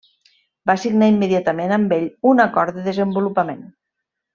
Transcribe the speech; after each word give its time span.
Va 0.69 0.75
signar 0.83 1.09
immediatament 1.11 1.75
amb 1.77 1.95
ell 2.01 2.09
un 2.33 2.43
acord 2.49 2.77
de 2.81 2.91
desenvolupament. 2.91 3.65